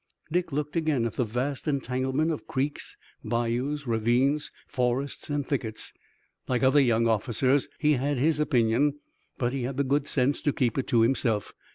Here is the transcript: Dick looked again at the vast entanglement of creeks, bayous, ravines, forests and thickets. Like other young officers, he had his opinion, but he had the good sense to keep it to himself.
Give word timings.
Dick 0.31 0.51
looked 0.51 0.75
again 0.75 1.05
at 1.05 1.13
the 1.13 1.23
vast 1.23 1.67
entanglement 1.67 2.31
of 2.31 2.47
creeks, 2.47 2.97
bayous, 3.23 3.85
ravines, 3.85 4.49
forests 4.65 5.29
and 5.29 5.47
thickets. 5.47 5.93
Like 6.47 6.63
other 6.63 6.81
young 6.81 7.07
officers, 7.07 7.67
he 7.77 7.91
had 7.91 8.17
his 8.17 8.39
opinion, 8.39 8.95
but 9.37 9.53
he 9.53 9.61
had 9.61 9.77
the 9.77 9.83
good 9.83 10.07
sense 10.07 10.41
to 10.41 10.53
keep 10.53 10.75
it 10.79 10.87
to 10.87 11.01
himself. 11.01 11.53